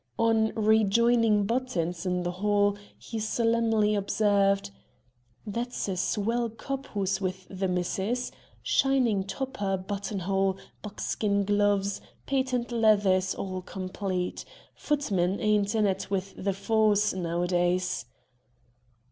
On 0.17 0.47
rejoining 0.55 1.45
Buttons 1.45 2.07
in 2.07 2.23
the 2.23 2.31
hall 2.41 2.75
he 2.97 3.19
solemnly 3.19 3.93
observed: 3.93 4.71
"That's 5.45 5.87
a 5.87 5.95
swell 5.95 6.49
cop 6.49 6.87
who 6.87 7.03
is 7.03 7.21
with 7.21 7.45
the 7.51 7.67
missus 7.67 8.31
shining 8.63 9.23
topper, 9.23 9.77
button 9.77 10.17
hole, 10.21 10.57
buckskin 10.81 11.43
gloves, 11.45 12.01
patent 12.25 12.71
leathers, 12.71 13.35
all 13.35 13.61
complete. 13.61 14.43
Footmen 14.73 15.39
ain't 15.39 15.75
in 15.75 15.85
it 15.85 16.09
with 16.09 16.33
the 16.35 16.53
force, 16.53 17.13
nowadays." 17.13 18.05